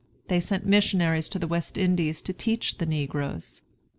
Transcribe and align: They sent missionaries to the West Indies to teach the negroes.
They 0.29 0.39
sent 0.39 0.65
missionaries 0.65 1.29
to 1.29 1.37
the 1.37 1.45
West 1.45 1.77
Indies 1.77 2.23
to 2.23 2.33
teach 2.33 2.79
the 2.79 2.87
negroes. 2.87 3.61